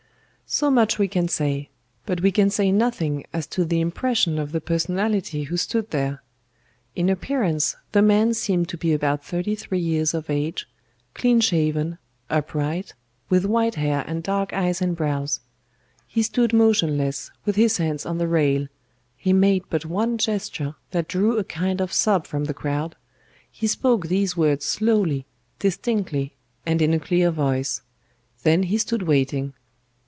[0.53, 1.69] "So much we can say;
[2.05, 6.21] but we can say nothing as to the impression of the personality who stood there.
[6.93, 10.67] In appearance the man seemed to be about thirty three years of age,
[11.13, 12.93] clean shaven, upright,
[13.29, 15.39] with white hair and dark eyes and brows;
[16.05, 18.67] he stood motionless with his hands on the rail,
[19.15, 22.97] he made but one gesture that drew a kind of sob from the crowd,
[23.49, 25.25] he spoke these words slowly,
[25.59, 27.83] distinctly, and in a clear voice;
[28.43, 29.53] then he stood waiting.